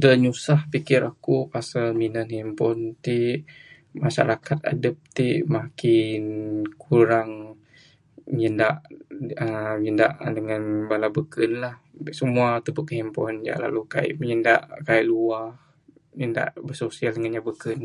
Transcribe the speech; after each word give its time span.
Da 0.00 0.10
nyusah 0.22 0.60
pikir 0.72 1.00
aku 1.12 1.34
pasal 1.54 1.86
minan 2.02 2.26
handphone 2.34 2.82
ti 3.04 3.18
masyarakat 4.04 4.58
adep 4.72 4.96
ti 5.16 5.28
makin 5.56 6.22
kurang 6.84 7.30
nyanda 8.38 8.68
uhh 9.44 9.74
nyanda 9.84 10.06
dangan 10.36 10.62
bala 10.90 11.08
beken 11.16 11.50
la...simua 11.62 12.46
tubek 12.64 12.88
handphone 12.96 13.36
jak 13.46 13.60
lalu 13.64 13.80
kaii 13.92 14.18
nyanda 14.28 14.54
kaii 14.86 15.04
luah...nyanda 15.10 16.42
bisosial 16.66 17.10
dangan 17.14 17.30
inya 17.30 17.42
beken. 17.48 17.80